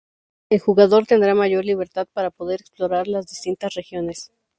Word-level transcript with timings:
El 0.49 0.59
jugador 0.59 1.05
tendrá 1.05 1.35
mayor 1.35 1.63
libertad 1.63 2.07
para 2.11 2.31
poder 2.31 2.59
explorar 2.59 3.07
las 3.07 3.27
distintas 3.27 3.75
regiones. 3.75 4.31